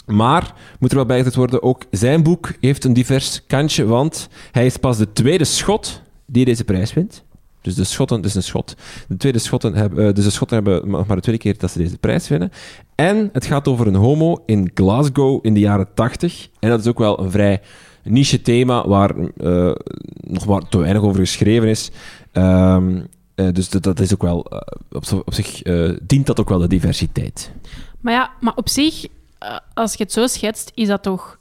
[0.07, 4.67] Maar, moet er wel bijgezet worden, ook zijn boek heeft een divers kantje, want hij
[4.67, 7.25] is pas de tweede schot die deze prijs wint.
[7.63, 8.77] Dus de Schotten, dus een schot.
[9.09, 11.79] De tweede Schotten hebben, eh, dus de Schotten hebben maar de tweede keer dat ze
[11.79, 12.53] deze prijs winnen.
[12.95, 16.49] En het gaat over een homo in Glasgow in de jaren 80.
[16.59, 17.61] En dat is ook wel een vrij
[18.03, 19.73] niche thema waar eh,
[20.21, 21.91] nog maar te weinig over geschreven is.
[22.33, 23.01] Ehm,
[23.35, 24.47] eh, dus dat, is ook wel,
[24.91, 25.63] op, zich
[26.03, 27.53] dient dat ook wel de diversiteit.
[28.01, 29.07] Maar ja, maar op zich,
[29.75, 31.39] als je het zo schetst, is dat toch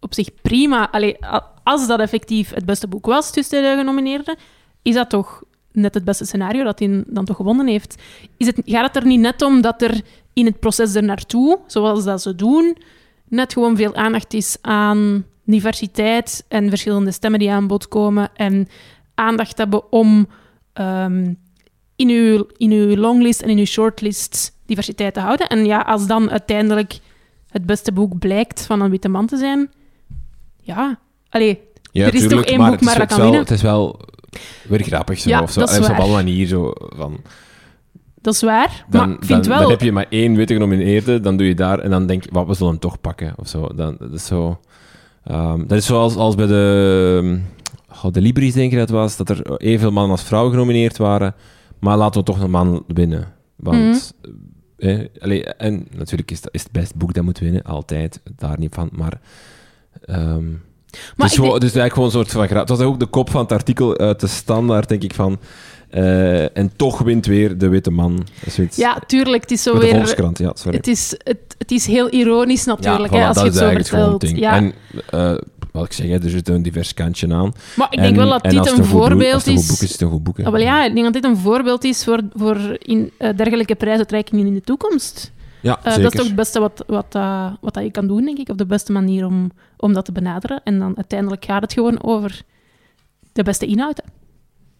[0.00, 0.90] op zich prima.
[0.90, 1.16] Allee,
[1.62, 4.36] als dat effectief het beste boek was tussen de genomineerden,
[4.82, 8.02] is dat toch net het beste scenario dat hij dan toch gewonnen heeft.
[8.36, 10.00] Is het, gaat het er niet net om dat er
[10.32, 12.76] in het proces er naartoe, zoals dat ze doen,
[13.28, 18.68] net gewoon veel aandacht is aan diversiteit en verschillende stemmen die aan bod komen en
[19.14, 20.28] aandacht hebben om
[20.72, 21.34] ehm,
[21.96, 25.48] in, uw, in uw longlist en in uw shortlist diversiteit te houden.
[25.48, 26.98] En ja, als dan uiteindelijk
[27.48, 29.70] het beste boek blijkt van een witte man te zijn,
[30.60, 31.60] ja, allee,
[31.92, 33.40] Ja, Er is toch één boek, maar dat kan wel- winnen.
[33.40, 34.00] Het is wel
[34.68, 35.28] weer grappig zo.
[35.28, 35.60] Ja, of zo.
[35.60, 37.20] dat is En op een andere manier zo van...
[38.20, 38.84] dat is waar.
[38.88, 39.60] Dan, maar ik dan, vind wel...
[39.60, 42.30] dan heb je maar één witte genomineerde, dan doe je daar en dan denk je,
[42.32, 43.68] wat, we zullen hem toch pakken, of zo.
[43.74, 44.60] Dan, dat is zo...
[45.24, 47.40] ehm, dat is zoals als bij de...
[48.04, 51.34] Oh, de Libris, denk ik dat was, dat er evenveel mannen als vrouwen genomineerd waren,
[51.78, 53.32] maar laten we toch een man winnen.
[53.56, 54.14] Want...
[54.76, 54.88] Mhm.
[54.88, 58.58] eh, allee, en natuurlijk is, dat, is het best boek dat moet winnen, altijd, daar
[58.58, 59.20] niet van, maar...
[60.04, 60.44] ehm,
[61.16, 62.46] Maar dus, gewoon, dus eigenlijk gewoon een soort van...
[62.46, 65.38] gra- Het was ook de kop van het artikel uit de standaard, denk ik, van...
[65.90, 68.16] eh, en toch wint weer de witte man.
[68.16, 68.76] Dat is zoiets.
[68.76, 69.94] Ja, tuurlijk, het is zo weer...
[69.94, 70.76] Volkskrant, ja, sorry.
[70.76, 73.80] Het is, het, het is heel ironisch natuurlijk, ja, hè, voilà, als dat je het
[73.80, 74.38] is zo vertelt.
[74.38, 74.54] Ja.
[74.56, 74.72] En,
[75.10, 75.34] eh,
[75.72, 77.52] wat ik zeg, er zit een divers kantje aan.
[77.76, 79.68] maar ik En- denk wel dat dit een voorbeeld Als het een goed is...
[79.68, 80.36] boek is, is het een goed boek.
[80.36, 80.44] hè.
[80.44, 83.74] Ah, wel ja, ik denk dat dit een voorbeeld is voor, voor in, eh, dergelijke
[83.74, 85.32] prijsuitreikingen in de toekomst.
[85.62, 88.24] Ja, Eh, dat is toch het beste wat, wat, eh, wat dat je kan doen,
[88.24, 88.48] denk ik.
[88.48, 90.60] Of de beste manier om, om dat te benaderen.
[90.64, 92.42] En dan uiteindelijk gaat het gewoon over
[93.32, 94.02] de beste inhoud.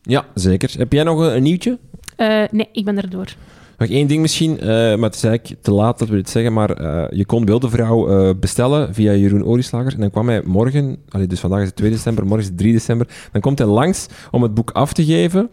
[0.02, 0.74] Ja, zeker.
[0.78, 1.78] Heb jij nog een, een nieuwtje?
[2.16, 3.34] Eh, nee, ik ben erdoor.
[3.78, 6.52] Nog één ding misschien, eh, maar het is eigenlijk te laat dat we dit zeggen,
[6.52, 6.70] maar
[7.14, 11.40] je kon Beeldenvrouw eh bestellen via Jeroen Olieslagers en dan kwam hij morgen, allee, dus
[11.40, 14.42] vandaag is het 2 december, morgen is het 3 december, dan komt hij langs om
[14.42, 15.50] het boek af te geven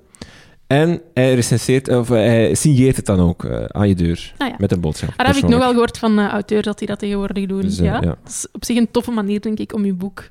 [0.67, 4.47] en hij recenseert, of eh, hij signeert het dan ook eh, aan je deur, Ah,
[4.47, 4.55] ja.
[4.57, 5.13] met een boodschap.
[5.17, 5.61] Daar heb ik nog persoonlijk.
[5.63, 7.61] wel gehoord van uh, auteurs dat die dat tegenwoordig doen.
[7.61, 7.93] Dus, eh, ja.
[7.93, 7.99] ja.
[8.01, 10.29] Dat is op zich een toffe manier, denk ik, om je boek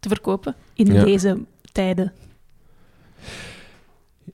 [0.00, 1.04] te verkopen in Ja.
[1.04, 1.38] deze
[1.72, 2.12] tijden.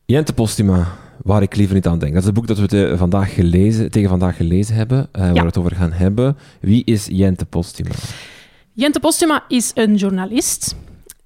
[0.04, 0.87] Jente Postuma,
[1.22, 2.12] waar ik liever niet aan denk.
[2.12, 5.32] Dat is het boek dat we te- vandaag gelezen, tegen vandaag gelezen hebben, eh, waar
[5.35, 6.37] we het over gaan hebben.
[6.61, 7.90] Wie is Jente Postuma?
[8.72, 10.76] Jente Postuma is een journalist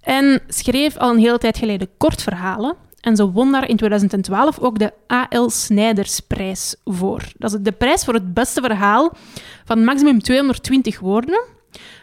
[0.00, 2.74] En schreef al een hele tijd geleden kortverhalen.
[3.00, 5.50] En ze won daar in 2012 ook de A.L.
[5.50, 7.22] Snijdersprijs voor.
[7.38, 9.12] Dat is de prijs voor het beste verhaal
[9.64, 11.44] van maximum 220 woorden.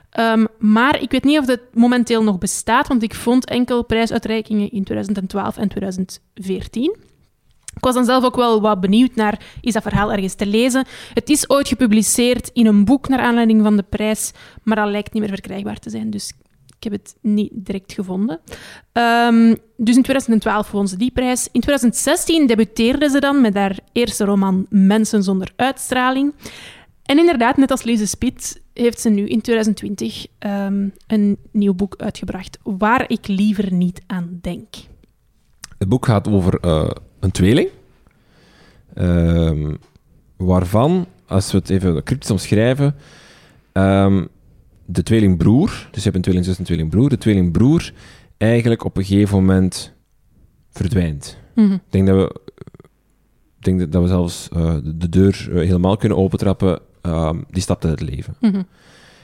[0.10, 4.72] Ehm, maar ik weet niet of dat momenteel nog bestaat, want ik vond enkel prijsuitreikingen
[4.72, 6.96] in 2012 en 2014.
[7.76, 10.86] Ik was dan zelf ook wel wat benieuwd naar, is dat verhaal ergens te lezen?
[11.14, 14.32] Het is ooit gepubliceerd in een boek naar aanleiding van de prijs,
[14.64, 16.34] maar dat lijkt niet meer verkrijgbaar te zijn, dus
[16.80, 18.40] ik heb het niet direct gevonden.
[18.92, 21.50] Ehm, dus in 2012 won ze die prijs.
[21.52, 26.34] In 2016 debuteerde ze dan met haar eerste roman Mensen zonder uitstraling.
[27.04, 31.96] En inderdaad, net als Lise Spit, heeft ze nu in 2020 ehm, een nieuw boek
[31.98, 34.76] uitgebracht, waar ik liever niet aan denk.
[35.78, 37.70] Het boek gaat over uh, een tweeling,
[38.96, 39.78] um,
[40.38, 42.96] waarvan, als we het even cryptisch omschrijven,
[44.88, 47.94] de tweelingbroer, dus je hebt een tweelingzus en een tweelingbroer, de tweelingbroer
[48.38, 49.94] eigenlijk op een gegeven moment
[50.70, 51.38] verdwijnt.
[51.56, 51.74] Mhm.
[51.74, 52.42] Ik denk dat we,
[53.58, 56.80] ik denk dat we zelfs uh, de deur uh, helemaal kunnen opentrappen.
[57.02, 58.36] Um, die stapt uit het leven.
[58.40, 58.62] Mhm.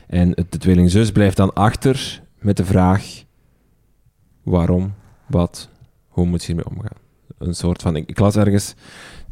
[0.08, 3.24] En het, de tweelingzus blijft dan achter met de vraag:
[4.44, 4.94] waarom,
[5.28, 5.70] wat,
[6.08, 6.98] hoe moet ze hiermee omgaan?
[7.38, 7.96] Een soort van.
[7.96, 8.76] Ik, ik las ergens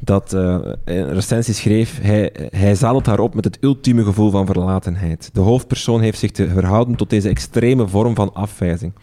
[0.04, 4.46] dat uh, een recensie schreef: hij, hij zadelt haar op met het ultieme gevoel van
[4.46, 5.30] verlatenheid.
[5.34, 8.94] De hoofdpersoon heeft zich te verhouden tot deze extreme vorm van afwijzing.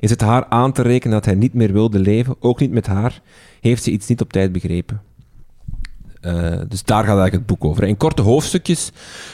[0.00, 2.86] Is het haar aan te rekenen dat hij niet meer wilde leven, ook niet met
[2.86, 3.20] haar?
[3.60, 5.00] Heeft ze iets niet op tijd begrepen?
[6.20, 7.84] Uh, dus daar gaat eigenlijk het boek over.
[7.84, 8.90] In korte hoofdstukjes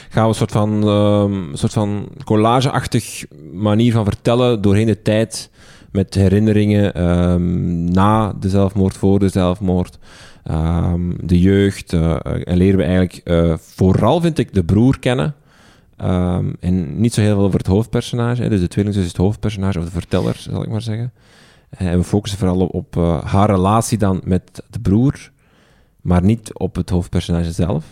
[0.09, 5.49] gaan we een soort van, um, soort van collageachtig manier van vertellen doorheen de tijd
[5.91, 9.97] met herinneringen um, na de zelfmoord, voor de zelfmoord,
[10.49, 11.93] um, de jeugd.
[11.93, 15.35] En leren we eigenlijk uh, vooral, vind ik, de broer kennen.
[16.59, 18.41] en niet zo heel veel over het hoofdpersonage.
[18.41, 18.49] Hè.
[18.49, 21.13] Dus de tweelingzus is het hoofdpersonage, of de verteller, zal ik maar zeggen.
[21.69, 25.31] En we focussen vooral op, op haar relatie dan met de broer
[26.01, 27.85] maar niet op het hoofdpersonage zelf.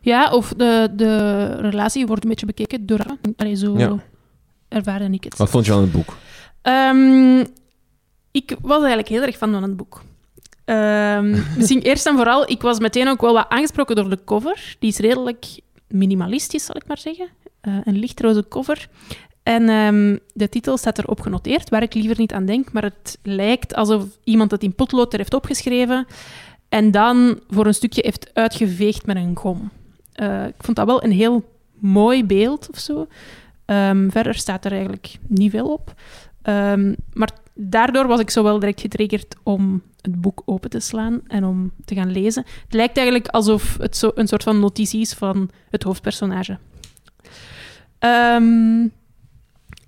[0.00, 3.06] Ja, of de, de relatie wordt een beetje bekeken door...
[3.36, 3.96] Allee, zo Ja.
[4.68, 5.36] ervaarde ik het.
[5.36, 6.16] Wat vond je aan het boek?
[6.62, 7.44] Ehm,
[8.30, 10.02] ik was eigenlijk heel erg van het boek.
[10.66, 14.76] Ehm, misschien eerst en vooral, ik was meteen ook wel wat aangesproken door de cover.
[14.78, 15.46] Die is redelijk
[15.88, 17.28] minimalistisch, zal ik maar zeggen.
[17.60, 18.88] Eh, een lichtroze cover.
[19.42, 23.18] En ehm, de titel staat erop genoteerd, waar ik liever niet aan denk, maar het
[23.22, 26.06] lijkt alsof iemand het in potlood er heeft opgeschreven
[26.68, 29.70] en dan voor een stukje heeft uitgeveegd met een gom.
[30.16, 31.44] Uh, ik vond dat wel een heel
[31.78, 33.06] mooi beeld of zo.
[33.66, 35.94] Um, verder staat er eigenlijk niet veel op.
[36.48, 41.20] Um, maar daardoor was ik zo wel direct getriggerd om het boek open te slaan
[41.26, 42.44] en om te gaan lezen.
[42.64, 46.58] Het lijkt eigenlijk alsof het zo een soort van notitie is van het hoofdpersonage.
[48.00, 48.92] Um,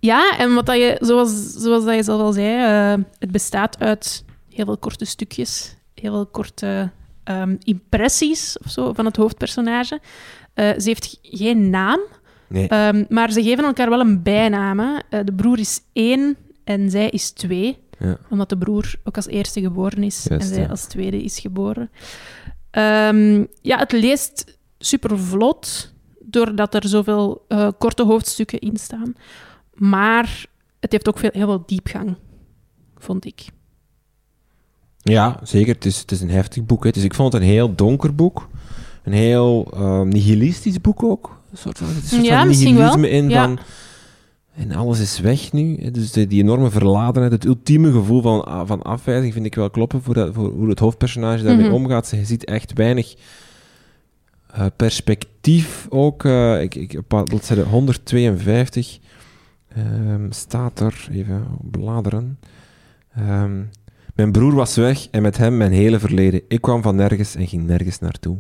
[0.01, 3.79] ja, en wat dat je, zoals, zoals dat je zelf al zei, uh, het bestaat
[3.79, 6.91] uit heel veel korte stukjes heel veel korte
[7.25, 10.01] um, impressies of zo van het hoofdpersonage.
[10.55, 12.01] Uh, ze heeft geen naam,
[12.49, 12.89] nee.
[12.89, 14.81] um, maar ze geven elkaar wel een bijnaam.
[14.81, 16.37] Uh, de broer is één
[16.69, 18.19] en zij is twee, ja.
[18.31, 20.69] omdat de broer ook als eerste geboren is Juist, en zij ja.
[20.69, 21.91] als tweede is geboren.
[22.71, 29.13] Um, ja, het leest super vlot, doordat er zoveel uh, korte hoofdstukken in staan.
[29.75, 30.47] Maar
[30.81, 32.17] het heeft ook veel, heel veel diepgang,
[32.97, 33.47] vond ik.
[34.97, 35.75] Ja, zeker.
[35.75, 36.85] Het is, het is een heftig boek.
[36.85, 36.91] Hè.
[36.91, 38.49] Dus ik vond het een heel donker boek.
[39.03, 41.41] Een heel uh, nihilistisch boek ook.
[41.51, 43.11] Een soort van, is een soort ja, van misschien nihilisme wel.
[43.11, 43.45] in ja.
[43.45, 43.59] van...
[44.59, 45.91] En alles is weg nu.
[45.91, 50.03] Dus die, die enorme verladenheid, het ultieme gevoel van, van afwijzing vind ik wel kloppen
[50.03, 51.75] voor, dat, voor hoe het hoofdpersonage daarmee Mhm.
[51.75, 52.11] omgaat.
[52.11, 53.15] Je ziet echt weinig
[54.59, 56.25] uh, perspectief ook.
[56.25, 58.99] Uh, ik, ik, op bladzijde 152
[59.79, 62.39] um, staat er, even bladeren...
[63.19, 63.71] Um,
[64.15, 66.43] mijn broer was weg en met hem mijn hele verleden.
[66.49, 68.37] Ik kwam van nergens en ging nergens naartoe.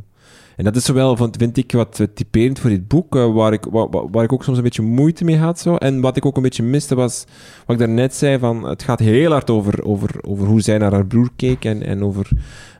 [0.59, 3.65] En dat is zowel, vind ik, wat typerend voor dit boek, uh, waar, ik,
[4.11, 5.59] waar, ik ook soms een beetje moeite mee had.
[5.59, 5.75] Zo.
[5.77, 7.25] En wat ik ook een beetje miste was,
[7.67, 10.93] wat ik daarnet zei, van, het gaat heel hard over, over, over hoe zij naar
[10.93, 12.29] haar broer keek en, en over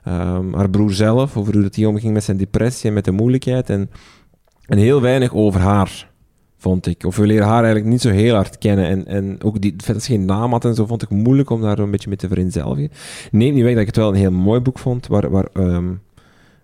[0.07, 3.69] um, haar broer zelf, over hoe hij omging met zijn depressie en met de moeilijkheid.
[3.69, 3.89] En,
[4.65, 6.09] en heel weinig over haar
[6.57, 7.05] vond ik.
[7.05, 8.85] Of we leren haar eigenlijk niet zo heel hard kennen.
[8.85, 11.09] En, en ook die, het feit dat ze geen naam had en zo, vond ik
[11.09, 12.91] moeilijk om daar een beetje mee te vereenzelvigen.
[13.31, 16.01] Neemt niet weg dat ik het wel een heel mooi boek vond, waar, waar um,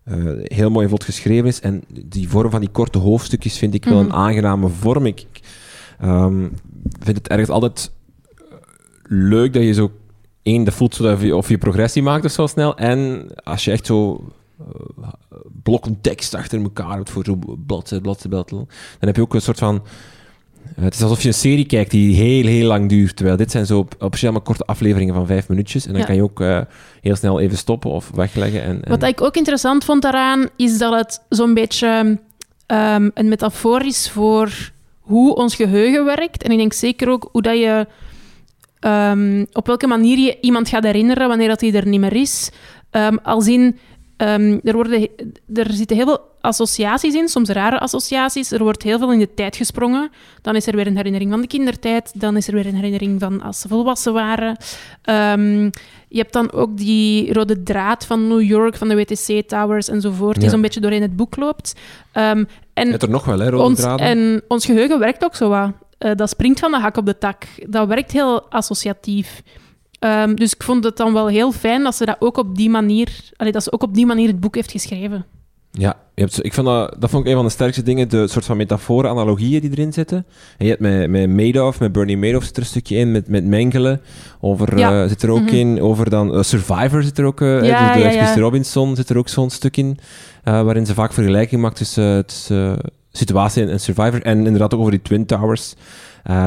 [0.05, 1.59] uh, heel mooi vlot geschreven is.
[1.59, 4.05] En die vorm van die korte hoofdstukjes vind ik wel Mhm.
[4.05, 5.05] een aangename vorm.
[5.05, 5.25] Ik
[6.03, 6.53] um,
[6.99, 7.91] vind het ergens altijd
[9.03, 9.91] leuk dat je zo
[10.43, 12.77] één, de voelt zo je, of je progressie maakt of zo snel.
[12.77, 14.29] En als je echt zo
[14.61, 15.07] uh,
[15.63, 18.67] blokken tekst achter elkaar hebt voor zo'n bladzijde, bladzijde, dan
[18.99, 19.81] heb je ook een soort van Eh,
[20.82, 23.15] het is alsof je een serie kijkt die heel, heel lang duurt.
[23.15, 25.86] Terwijl dit zijn zo zich allemaal korte afleveringen van vijf minuutjes.
[25.86, 26.06] En dan Ja.
[26.08, 26.60] kan je ook eh,
[27.01, 28.63] heel snel even stoppen of wegleggen.
[28.63, 32.19] En, en- Wat ik ook interessant vond daaraan, is dat het zo'n beetje
[32.65, 36.43] ehm, een metafoor is voor hoe ons geheugen werkt.
[36.43, 37.88] En ik denk zeker ook hoe dat je...
[38.80, 42.49] ehm, op welke manier je iemand gaat herinneren wanneer dat hij er niet meer is.
[42.89, 43.78] Ehm, als in...
[44.17, 45.10] ehm, er, worden,
[45.54, 48.51] er zitten heel veel associaties in, soms rare associaties.
[48.51, 50.10] Er wordt heel veel in de tijd gesprongen.
[50.41, 52.12] Dan is er weer een herinnering van de kindertijd.
[52.15, 54.58] Dan is er weer een herinnering van als ze volwassen waren.
[55.01, 55.63] Ehm,
[56.08, 60.36] je hebt dan ook die rode draad van New York, van de WTC Towers enzovoort,
[60.36, 60.49] die Ja.
[60.49, 61.75] zo'n beetje doorheen het boek loopt.
[62.12, 64.06] Ehm, en, er nog wel, hè, rode ons, draden.
[64.06, 65.71] en ons geheugen werkt ook zo wat.
[65.97, 67.43] Eh, dat springt van de hak op de tak.
[67.67, 69.41] Dat werkt heel associatief.
[69.99, 72.69] Ehm, dus ik vond het dan wel heel fijn dat ze dat ook op die
[72.69, 75.25] manier, allee, dat ze ook op die manier het boek heeft geschreven.
[75.71, 78.27] Ja, je hebt, ik vond dat, dat vond ik een van de sterkste dingen, de
[78.27, 80.25] soort van metaforen, analogieën die erin zitten.
[80.58, 83.27] En je hebt met, met Madoff, met Bernie Madoff zit er een stukje in, met,
[83.27, 83.99] met Mengele,
[84.39, 85.01] over, Ja.
[85.03, 85.55] eh, zit er ook Mhm.
[85.55, 89.10] in, over dan eh, Survivor zit er ook, hè, Ja, dus de ja, Robinson zit
[89.10, 89.97] er ook zo'n stuk in,
[90.43, 92.77] waarin ze vaak vergelijking maakt tussen, tussen
[93.12, 94.21] situatie en, Survivor.
[94.21, 95.73] En inderdaad ook over die Twin Towers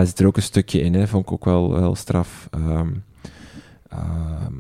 [0.05, 2.49] zit er ook een stukje in, hè, vond ik ook wel, wel straf.
[2.51, 2.89] Ehm,
[3.89, 4.55] ehm,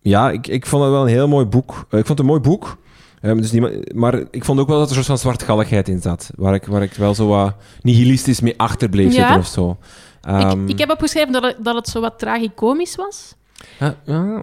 [0.00, 1.70] ja, ik, ik vond het wel een heel mooi boek.
[1.70, 2.76] Eh, ik vond het een mooi boek.
[3.20, 6.00] Ehm, dus niet, maar ik vond ook wel dat er een soort van zwartgalligheid in
[6.00, 6.30] zat.
[6.36, 9.18] Waar ik, waar ik wel zo wat nihilistisch mee achter bleef Ja.
[9.20, 9.76] zitten of zo.
[10.20, 13.34] Ehm, ik, ik heb opgeschreven dat het, dat het zo wat tragicomisch was.
[13.78, 14.42] ja,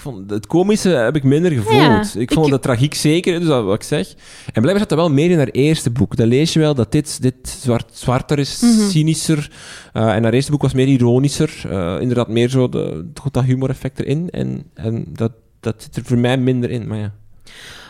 [0.00, 1.74] ik vond het komische heb ik minder gevoeld.
[1.76, 4.08] Ja, ik vond ik- de tragiek zeker, dus dat wat ik zeg.
[4.52, 6.16] En blijkbaar zat er wel meer in haar eerste boek.
[6.16, 8.88] Dan lees je wel dat dit, dit zwart, zwarter is, Mhm.
[8.88, 9.50] cynischer.
[9.92, 11.62] Eh, en haar eerste boek was meer ironischer.
[11.70, 14.30] Eh, inderdaad, meer zo de, dat humor-effect erin.
[14.30, 16.86] En, en dat, dat zit er voor mij minder in.
[16.86, 17.12] Maar ja.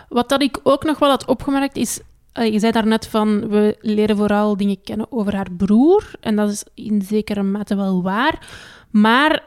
[0.09, 2.01] Wat dat ik ook nog wel had opgemerkt is...
[2.33, 6.11] eh, je zei daarnet van, we leren vooral dingen kennen over haar broer.
[6.20, 8.46] En dat is in zekere mate wel waar.
[8.90, 9.42] Maar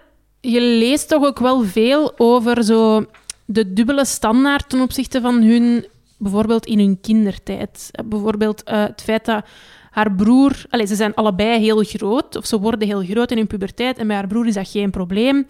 [0.45, 3.05] je leest toch ook wel veel over zo
[3.45, 5.85] de dubbele standaard ten opzichte van hun...
[6.17, 7.91] Bijvoorbeeld in hun kindertijd.
[8.05, 9.45] Bijvoorbeeld eh, het feit dat
[9.91, 10.65] haar broer...
[10.69, 13.97] Allez, ze zijn allebei heel groot, of ze worden heel groot in hun puberteit.
[13.97, 15.45] En bij haar broer is dat geen probleem.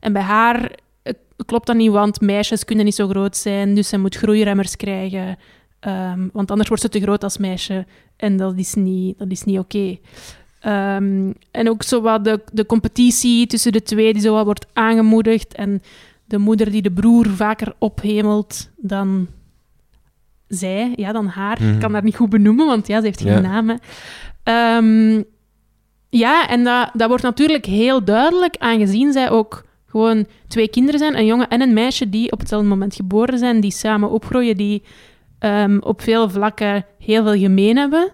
[0.00, 1.12] En bij haar eh,
[1.46, 5.38] klopt dat niet, want meisjes kunnen niet zo groot zijn, dus zij moet groeiremmers krijgen.
[5.80, 7.86] Ehm, want anders wordt ze te groot als meisje.
[8.16, 9.98] En dat is niet, dat is niet oké.
[10.68, 14.66] Ehm, en ook zo wat de, de competitie tussen de twee die zo wat wordt
[14.72, 15.54] aangemoedigd.
[15.54, 15.82] En
[16.24, 19.26] de moeder die de broer vaker ophemelt dan
[20.48, 21.58] zij, ja, dan haar.
[21.60, 21.72] Mhm.
[21.72, 23.40] Ik kan haar niet goed benoemen, want ja, ze heeft geen Ja.
[23.40, 23.68] naam.
[23.68, 23.74] hè.
[24.42, 25.22] Ehm,
[26.08, 31.18] ja, en dat, dat wordt natuurlijk heel duidelijk, aangezien zij ook gewoon twee kinderen zijn,
[31.18, 34.82] een jongen en een meisje, die op hetzelfde moment geboren zijn, die samen opgroeien, die
[35.38, 38.12] ehm, op veel vlakken heel veel gemeen hebben,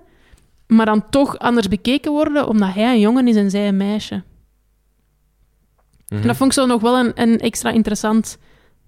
[0.67, 4.23] maar dan toch anders bekeken worden, omdat hij een jongen is en zij een meisje.
[6.09, 6.21] Mhm.
[6.21, 8.39] En dat vond ik zo nog wel een, een extra interessant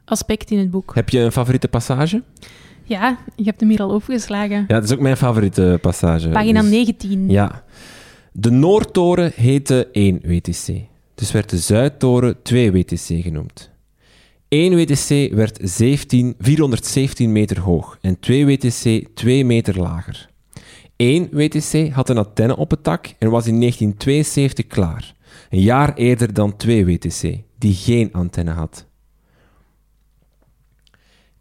[0.04, 0.94] aspect in het boek.
[0.94, 2.22] Heb je een favoriete passage?
[2.82, 4.56] Ja, je hebt hem hier al opgeslagen.
[4.56, 6.28] Ja, dat is ook mijn favoriete passage.
[6.28, 7.30] Pagina Dus- 19.
[7.30, 7.64] Ja.
[8.32, 10.80] De Noordtoren heette 1 WTC.
[11.14, 13.70] Dus werd de Zuidtoren 2 WTC genoemd.
[14.48, 20.28] 1 WTC werd 17, 417 meter hoog en 2 WTC 2 meter lager.
[20.96, 25.14] 1 WTC had een antenne op het dak en was in 1972 klaar.
[25.50, 28.86] Een jaar eerder dan 2 WTC, die geen antenne had.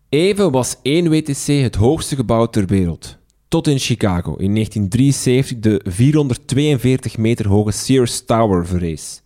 [0.09, 3.17] Even was 1 WTC het hoogste gebouw ter wereld.
[3.47, 9.21] Tot in Chicago in 1973 de 442 meter hoge Sears Tower verrees.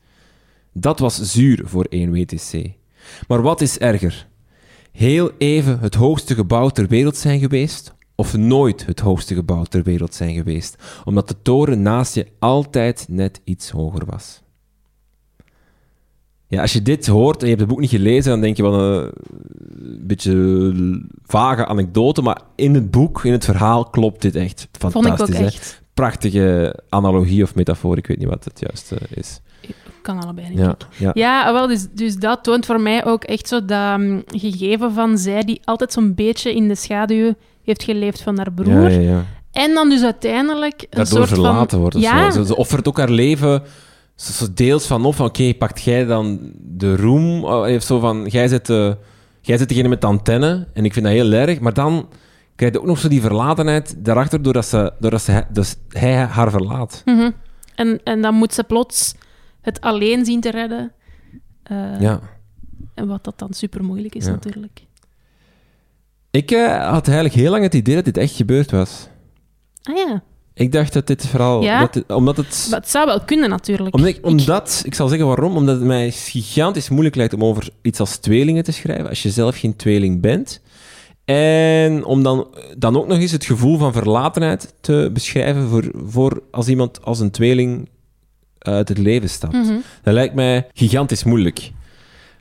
[0.74, 2.72] Dat was zuur voor 1 WTC.
[3.28, 4.28] Maar wat is erger?
[4.92, 9.84] Heel even het hoogste gebouw ter wereld zijn geweest, of nooit het hoogste gebouw ter
[9.84, 14.42] wereld zijn geweest, omdat de toren naast je altijd net iets hoger was.
[16.48, 18.64] Ja, als je dit hoort en je hebt het boek niet gelezen, dan denk je
[18.64, 19.14] wel een
[20.02, 25.02] beetje vage anekdote, maar in het boek, in het verhaal, klopt dit echt Vond ik
[25.02, 25.40] fantastisch.
[25.40, 25.82] echt.
[25.94, 29.42] Prachtige analogie of metafoor, ik weet niet wat het juist eh, is.
[30.02, 30.58] Kan allebei niet.
[30.58, 31.12] Ja, ja.
[31.14, 35.18] Ja, wel, dus, dus dat toont voor mij ook echt zo dat mm, gegeven van
[35.18, 37.34] zij die altijd zo'n beetje in de schaduw
[37.70, 38.90] heeft geleefd van haar broer.
[38.92, 39.24] Ja, ja, ja.
[39.52, 41.94] En dan dus uiteindelijk een Daardoor soort verlaten van...
[41.94, 42.40] of ja, zo.
[42.42, 43.64] Ze, ze offert ook haar leven
[44.16, 45.16] zo deels van op.
[45.16, 47.44] van, Oké, pakt jij dan de roem?
[47.44, 48.98] Oh, Heeft zo van, jij zit, de,
[49.42, 50.68] jij zit degene met de antenne.
[50.74, 51.60] En ik vind dat heel erg.
[51.60, 52.10] Maar dan
[52.56, 56.52] krijg je ook nog zo die verlatenheid daarachter, doordat, ze, doordat ze, dus hij haar
[56.52, 57.02] verlaat.
[57.06, 57.32] mhm.
[57.76, 59.16] en, en dan moet ze plots
[59.62, 60.92] het alleen zien te redden.
[61.64, 62.20] Eh, Ja.
[62.94, 64.32] En wat dat dan super moeilijk is Ja.
[64.32, 64.82] natuurlijk.
[66.32, 69.08] Ik eh, had eigenlijk heel lang het idee dat dit echt gebeurd was.
[69.84, 70.24] Ah ja.
[70.54, 71.62] Ik dacht dat dit vooral...
[71.62, 71.80] Ja?
[71.80, 72.68] Dat dit- omdat het...
[72.70, 73.96] Maar het zou wel kunnen, natuurlijk.
[73.96, 77.70] Omdat ik, omdat, ik zal zeggen waarom, omdat het mij gigantisch moeilijk lijkt om over
[77.82, 80.62] iets als tweelingen te schrijven, als je zelf geen tweeling bent.
[81.26, 86.44] En om dan, dan ook nog eens het gevoel van verlatenheid te beschrijven voor, voor
[86.52, 87.90] als iemand als een tweeling
[88.60, 89.54] uit het leven stapt.
[89.54, 89.76] Mhm.
[90.04, 91.72] Dat lijkt mij gigantisch moeilijk.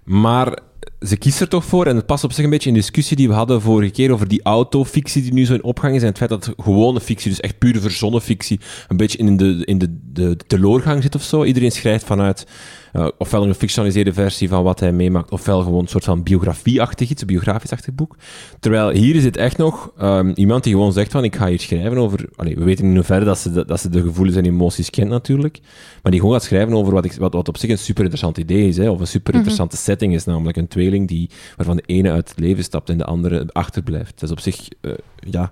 [0.05, 0.59] Maar
[1.01, 3.17] ze kiest er toch voor, en het past op zich een beetje in de discussie
[3.17, 6.09] die we hadden vorige keer over die autofictie die nu zo in opgang is, en
[6.09, 9.79] het feit dat gewone fictie, dus echt pure verzonnen fictie, een beetje in de, in
[9.79, 11.45] de, de, de teleurgang zit of zo.
[11.45, 12.47] Iedereen schrijft vanuit
[12.92, 17.11] eh, ofwel een gefictionaliseerde versie van wat hij meemaakt, ofwel gewoon een soort van biografie-achtig
[17.11, 18.16] iets, een biografisch-achtig boek.
[18.61, 21.61] Terwijl hier is het echt nog ehm, iemand die gewoon zegt van, ik ga hier
[21.61, 22.29] schrijven over...
[22.37, 25.11] Allee, we weten in hoeverre dat ze de, dat ze de gevoelens en emoties kent
[25.11, 25.61] natuurlijk,
[26.03, 28.38] maar die gewoon gaat schrijven over wat, ik, wat, wat op zich een super interessant
[28.38, 31.83] idee is, hè, of een super interessante setting is, namelijk een tweeling die, waarvan de
[31.87, 34.20] ene uit het leven stapt en de andere achterblijft.
[34.20, 34.92] Dat is op zich eh,
[35.31, 35.51] ja,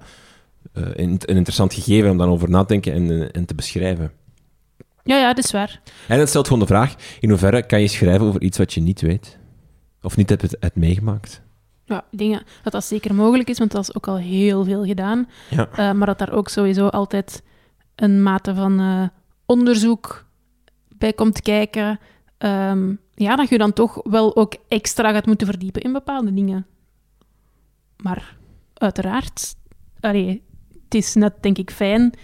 [0.73, 4.13] eh, een, een interessant gegeven om dan over na te denken en, en te beschrijven.
[5.07, 5.81] Ja, ja, dat is waar.
[6.09, 8.81] En het stelt gewoon de vraag, in hoeverre kan je schrijven over iets wat je
[8.81, 9.39] niet weet?
[10.03, 11.43] Of niet hebt, hebt meegemaakt?
[11.85, 14.85] Ja, ik denk dat dat zeker mogelijk is, want dat is ook al heel veel
[14.85, 15.29] gedaan.
[15.51, 15.69] Ja.
[15.69, 17.43] Eh, maar dat daar ook sowieso altijd
[17.95, 19.09] een mate van eh,
[19.47, 20.27] onderzoek
[20.89, 21.99] bij komt kijken.
[22.39, 26.67] Ehm, ja, dat je dan toch wel ook extra gaat moeten verdiepen in bepaalde dingen.
[27.97, 28.37] Maar
[28.75, 29.55] uiteraard,
[30.01, 30.43] allee,
[30.85, 32.15] het is net denk ik fijn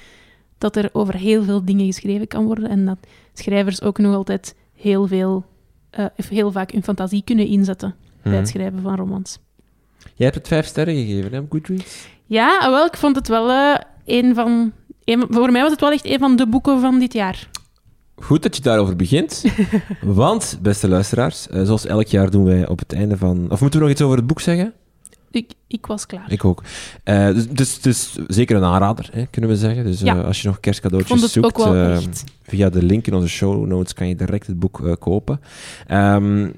[0.63, 2.99] dat er over heel veel dingen geschreven kan worden en dat
[3.33, 5.45] schrijvers ook nog altijd heel veel,
[6.17, 8.41] of heel vaak hun fantasie kunnen inzetten bij Mhm.
[8.41, 9.39] het schrijven van romans.
[10.15, 12.07] Jij hebt het vijf sterren gegeven, hè, op Goodreads?
[12.27, 14.73] Ja, ah, wel, ik vond het wel eh, een van...
[15.05, 17.49] een- voor mij was het wel echt een van de boeken van dit jaar.
[18.17, 19.45] Goed dat je daarover begint.
[20.03, 23.51] Want, beste luisteraars, eh, zoals elk jaar doen wij op het einde van...
[23.51, 24.73] Of moeten we nog iets over het boek zeggen?
[25.33, 26.33] Ik, ik was klaar.
[26.33, 26.63] Ik ook.
[27.05, 29.85] Eh, dus, dus, dus zeker een aanrader, hè, kunnen we zeggen.
[29.85, 32.25] Dus eh, als je nog kerstcadeautjes zoekt, eh, echt.
[32.43, 35.41] via de link in onze show notes kan je direct het boek eh, kopen.
[35.87, 36.49] Ehm,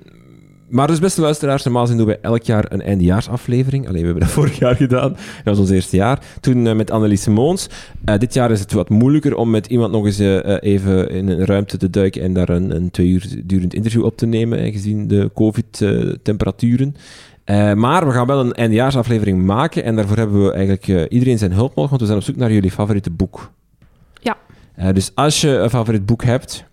[0.68, 3.88] maar dus, beste luisteraars, normaal doen we elk jaar een eindejaarsaflevering.
[3.88, 5.12] Alleen we hebben dat vorig jaar gedaan.
[5.12, 6.18] Dat was ons eerste jaar.
[6.40, 7.26] Toen met Annelies.
[7.26, 10.18] Eh, dit jaar is het wat moeilijker om met iemand nog eens
[10.60, 14.16] even in een ruimte te duiken en daar een, een twee uur durend interview op
[14.16, 16.96] te nemen, gezien de COVID-temperaturen.
[17.44, 21.38] Eh, maar we gaan wel een eindejaarsaflevering maken en daarvoor hebben we eigenlijk eh, iedereen
[21.38, 23.50] zijn hulp nodig, want we zijn op zoek naar jullie favoriete boek.
[24.22, 24.37] Ja.
[24.74, 26.64] Eh, dus als je een favoriet boek hebt,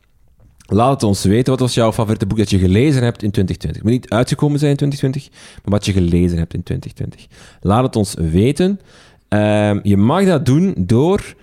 [0.66, 1.52] laat het ons weten.
[1.52, 3.82] Wat was jouw favoriete boek dat je gelezen hebt in 2020?
[3.82, 7.28] Het moet niet uitgekomen zijn in 2020, maar wat je gelezen hebt in 2020.
[7.62, 8.80] Laat het ons weten.
[9.28, 11.36] Ehm, je mag dat doen door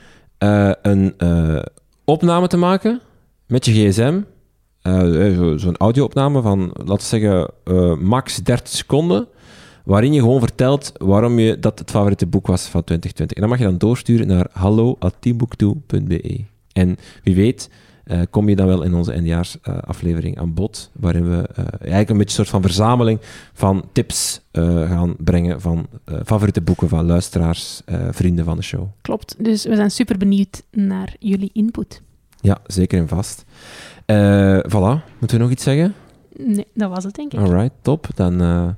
[0.83, 1.14] een
[2.05, 3.01] opname te maken
[3.47, 4.21] met je gsm.
[4.83, 9.27] Eh, eh, zo- Zo'n audio-opname van, laten we zeggen, eh, max 30 seconden.
[9.85, 13.37] Waarin je gewoon vertelt waarom je dat het favoriete boek was van 2020.
[13.37, 16.45] En dan mag je dan doorsturen naar hallo.teambooktoe.be.
[16.73, 17.71] En wie weet
[18.31, 21.47] kom je dan wel in onze eindejaarsaflevering aan bod, waarin we
[21.81, 23.21] eigenlijk een beetje een soort van verzameling
[23.53, 25.87] van tips gaan brengen van
[26.25, 28.87] favoriete boeken van luisteraars, vrienden van de show.
[29.03, 29.35] Klopt.
[29.45, 32.03] Dus we zijn super benieuwd naar jullie input.
[32.41, 33.45] Ja, zeker en vast.
[34.09, 35.94] Eh voilà, moeten we nog iets zeggen?
[36.37, 37.38] Nee, dat was het, denk ik.
[37.38, 38.07] Alright, top.
[38.14, 38.68] Dan eh,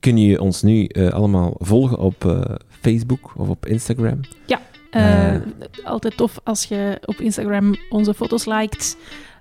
[0.00, 4.20] kun je ons nu eh, allemaal volgen op Facebook of op Instagram.
[4.90, 5.36] Eh.
[5.84, 8.96] altijd tof als je op Instagram onze foto's liked.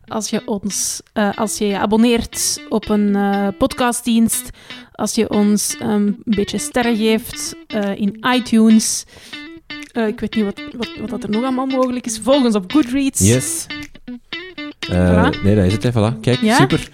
[0.05, 1.01] Als je ons
[1.35, 3.17] als je, je abonneert op een
[3.57, 4.49] podcastdienst.
[4.91, 7.55] Als je ons ehm, een beetje sterren geeft
[7.95, 9.05] in iTunes.
[9.93, 12.19] Ik weet niet wat, wat, wat dat er nog allemaal mogelijk is.
[12.19, 13.19] Volg ons op Goodreads.
[13.19, 13.67] Yes.
[14.89, 15.41] Eh, Voilà.
[15.43, 15.83] Nee, dat is het.
[15.83, 15.91] Hè.
[15.91, 16.19] Voilà.
[16.21, 16.55] Kijk, Ja?
[16.55, 16.89] super.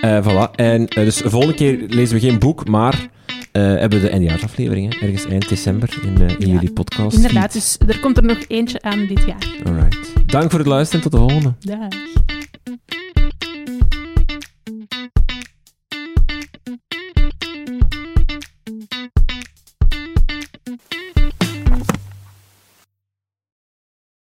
[0.00, 0.50] Eh, voilà.
[0.56, 3.08] En eh, dus de volgende keer lezen we geen boek, maar
[3.52, 4.94] eh, hebben we de eindejaarsaflevering.
[4.94, 5.06] hè.
[5.06, 7.16] Ergens eind december in, eh, in Ja, jullie podcast.
[7.16, 9.46] Inderdaad, dus er komt er nog eentje aan dit jaar.
[9.64, 10.12] Alright.
[10.26, 11.02] Dank voor het luisteren.
[11.02, 11.52] Tot de volgende.
[11.60, 11.88] Dag.